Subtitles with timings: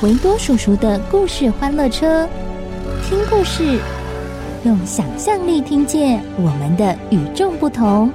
[0.00, 2.28] 维多叔叔的故事欢乐车，
[3.02, 3.80] 听故事，
[4.64, 8.08] 用想象力听见我们的与众不同。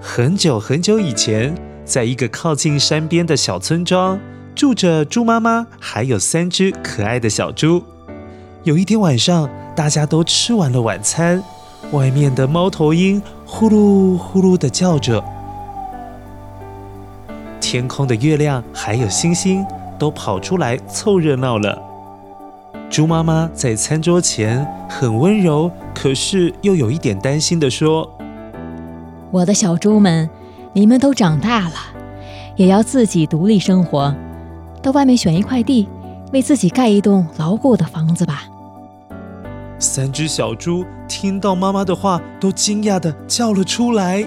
[0.00, 1.54] 很久很久以前，
[1.84, 4.18] 在一个靠近山边的小村庄，
[4.54, 7.82] 住着猪妈妈，还有三只可爱的小猪。
[8.62, 11.42] 有一天晚上，大家都吃完了晚餐，
[11.92, 15.22] 外面的猫头鹰呼噜呼噜地叫着，
[17.60, 19.64] 天空的月亮还有星星
[19.98, 21.80] 都跑出来凑热闹了。
[22.88, 28.10] 猪妈妈在餐桌前很温柔，可是又有一点担心地说。
[29.30, 30.30] 我的小猪们，
[30.76, 31.74] 你们都长大了，
[32.56, 34.12] 也要自己独立生活，
[34.82, 35.88] 到外面选一块地，
[36.32, 38.42] 为自己盖一栋牢固的房子吧。
[39.78, 44.26] 三只小猪听到妈妈的话，都惊讶的叫了出来。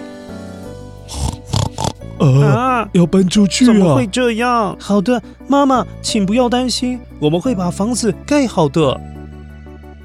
[2.18, 3.68] 啊，要搬出去啊？
[3.68, 4.74] 怎么会这样？
[4.80, 8.98] 好的，妈妈，请不要担心，我们会把房子盖好的。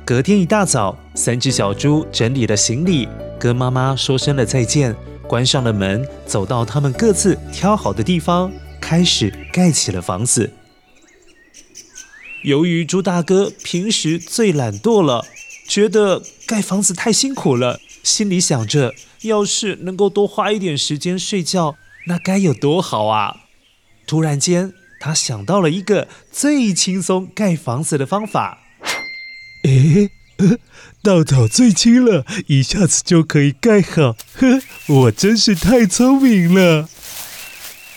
[0.05, 3.09] 隔天一大早，三只小猪整理了行李。
[3.39, 4.95] 跟妈妈说声了再见，
[5.33, 10.53] 关上了门，走到他们各自挑好的地方，开始盖起了房子。
[12.43, 15.25] 由于猪大哥平时最懒惰了，
[15.67, 21.77] 觉得盖房子太辛苦了，心里想着，要是能够多花一点时间睡觉，
[22.09, 23.45] 那该有多好啊！
[24.07, 28.59] 突然间，他想到了一个最轻松盖房子的方法。
[29.65, 30.11] 诶。
[31.03, 34.17] 稻草最轻了，一下子就可以盖好。
[34.35, 36.89] 呵， 我真是太聪明了。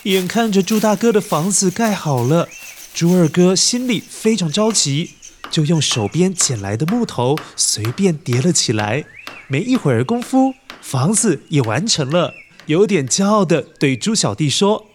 [0.04, 2.48] 眼看着猪大哥的房子盖好了，
[2.94, 5.12] 猪二哥心里非常着急，
[5.50, 9.06] 就用手边捡来的木头随便叠了起来。
[9.48, 12.34] 没一会儿功夫，房子也完成了。
[12.66, 14.88] 有点骄傲的对猪小弟说：“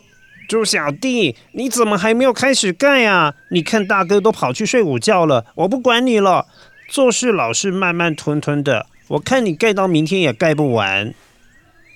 [0.49, 3.35] 猪小弟，你怎么还没有开始盖啊？
[3.53, 6.47] 你看大哥都跑去睡午觉了，我不管你了。”
[6.91, 11.15] 做事老是慢慢吞吞的，我看你盖到明天也盖不完。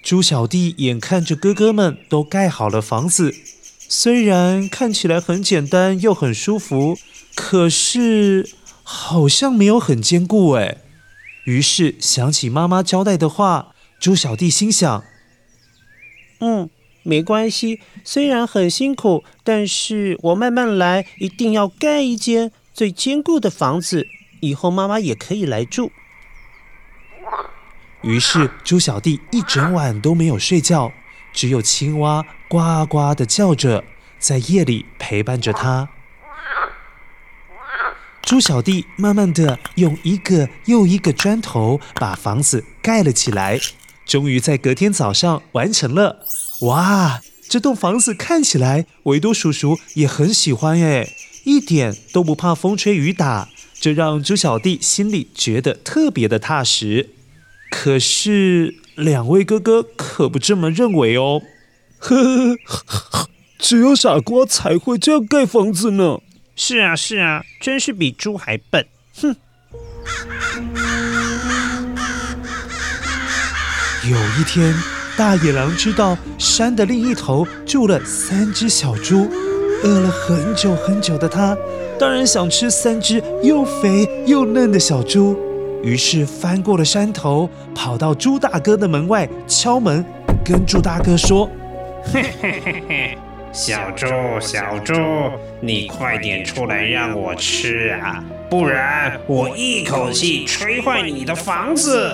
[0.05, 3.35] 猪小弟眼看着哥哥们都盖好了房子，
[3.89, 6.97] 虽然看起来很简单又很舒服，
[7.35, 8.49] 可是
[8.85, 10.77] 好像没有很坚固哎。
[11.45, 15.03] 于是想起妈妈交代的话，猪小弟心想：
[16.39, 16.71] 嗯，
[17.03, 24.07] 没关系，虽然很辛苦，但是我慢慢来，一定要盖一间最坚固的房子。
[24.45, 25.91] 以后妈妈也可以来住。
[28.03, 30.93] 于是猪小弟一整晚都没有睡觉，
[31.33, 33.83] 只有青蛙呱呱的叫着，
[34.19, 35.89] 在夜里陪伴着他。
[38.21, 43.59] 猪小弟慢慢的用一个又一个砖头把房子盖了起来，
[44.05, 46.25] 终于在隔天早上完成了。
[46.63, 51.15] 哇，这栋房子看起来维多叔叔也很喜欢诶，
[51.45, 53.49] 一点都不怕风吹雨打。
[53.85, 57.11] 这让猪小弟心里觉得特别的踏实，
[57.71, 61.43] 可是两位哥哥可不这么认为哦。
[61.99, 63.29] 呵呵，
[63.59, 66.21] 只有傻瓜才会这样盖房子呢。
[66.57, 68.87] 是啊，是啊，真是比猪还笨。
[69.21, 69.37] 哼。
[74.09, 74.75] 有一天，
[75.15, 79.31] 大野狼知道山的另一头住了三只小猪，
[79.85, 81.57] 饿了很久很久的他。
[81.99, 85.39] 当然想吃三只又肥又嫩的小猪，
[85.83, 90.05] 于是翻过了山头，跑到猪大哥的门外敲门，
[90.45, 91.49] 跟猪大哥说
[92.13, 93.19] ：“嘿嘿嘿嘿，
[93.53, 94.07] 小猪，
[94.41, 94.93] 小猪，
[95.61, 98.25] 你快点出来让我吃啊！
[98.51, 102.11] 不然我一口气吹坏你的房子。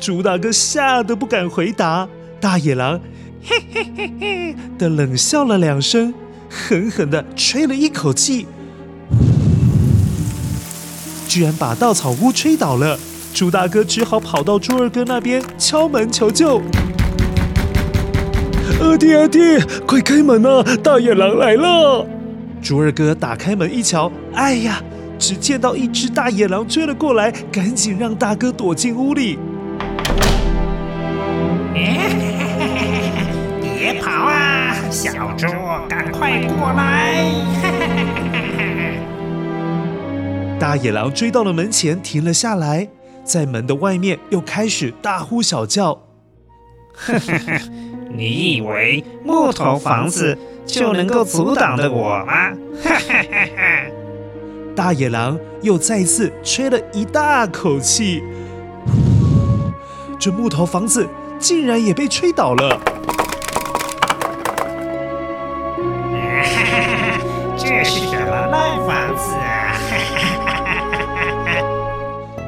[0.00, 2.08] 猪大哥吓得不敢回答。
[2.40, 3.00] 大野狼
[3.42, 6.12] 嘿嘿嘿嘿的冷笑了两声，
[6.54, 8.46] 狠狠地吹了一口气，
[11.26, 12.96] 居然把稻草屋吹倒了。
[13.34, 16.62] 猪大哥只好跑到猪二哥那边敲门求救。
[18.80, 19.38] 二弟二弟，
[19.84, 20.62] 快开门啊！
[20.82, 22.06] 大野狼来了！
[22.62, 24.80] 猪二哥打开门一瞧，哎呀，
[25.18, 29.38] 只见到一只大野狼追了过来，赶紧让大哥躲进屋里。
[33.76, 35.46] 别跑啊，小猪，
[35.88, 37.24] 赶快过来！
[40.58, 42.88] 大野狼追到了门前，停了下来，
[43.22, 46.00] 在门的外面又开始大呼小叫。
[48.16, 52.52] 你以为木头房子就能够阻挡的我吗？
[54.76, 58.22] 大野狼又再次吹了一大口气，
[60.18, 61.06] 这木头房子
[61.38, 62.80] 竟然也被吹倒了。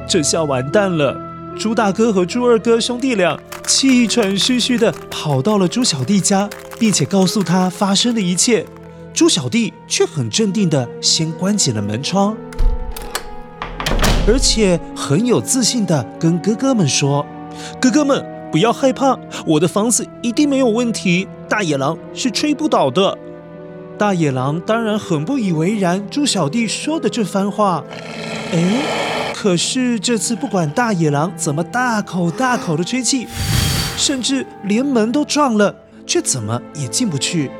[0.08, 1.16] 这下完蛋了！
[1.58, 3.38] 猪大哥和猪二哥兄弟俩。
[3.66, 6.48] 气喘吁吁地跑到了猪小弟家，
[6.78, 8.64] 并且告诉他发生的一切。
[9.12, 12.36] 猪小弟却很镇定地先关紧了门窗，
[14.28, 17.26] 而且很有自信地跟哥哥们说
[17.82, 23.18] ：“哥哥们，不要害怕，我的房子一定没有问题，大野狼是吹不倒的。”
[23.98, 27.82] 大野狼当然很不以为然，猪小弟说的这番话。
[28.52, 29.15] 哎。
[29.38, 33.28] 可是这次不管大野狼怎么大口大口的吹气，
[33.94, 37.50] 甚至连门都撞了，却怎么也进不去。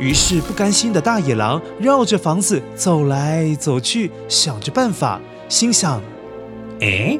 [0.00, 6.02] 于是不甘心的大野狼绕着房子走来走去，想着办法，心想：
[6.80, 7.16] 哎，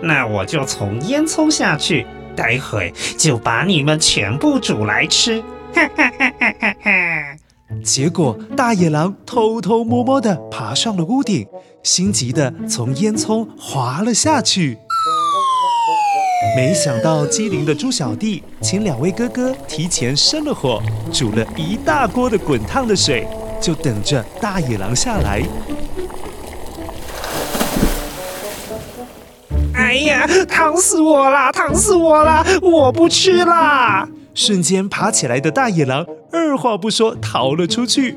[0.00, 5.42] 那我就从烟囱下去，待会就把你们全部煮来吃。
[5.74, 7.37] 哈哈哈哈哈哈！
[7.82, 11.46] 结果，大野狼偷偷摸摸地爬上了屋顶，
[11.82, 14.78] 心急地从烟囱滑了下去。
[16.56, 20.82] 没想到机灵的猪小弟请两位哥哥提前生了火，
[21.12, 23.26] 煮了一大锅的滚烫的水，
[23.60, 25.42] 就等着大野狼下来。
[29.74, 31.50] 哎呀，烫死我啦！
[31.50, 32.44] 烫死我啦！
[32.60, 34.08] 我不吃啦！
[34.34, 38.16] 瞬间爬起来的大野狼，二话不说逃了出去。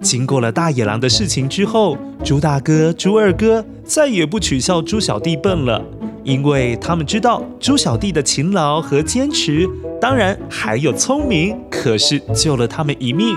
[0.00, 5.84] 经过了大野狼的事情之后，猪大哥、猪二哥再也不取笑猪小弟笨了，
[6.24, 9.68] 因为他们知道猪小弟的勤劳和坚持，
[10.00, 13.36] 当然还有聪明，可是救了他们一命。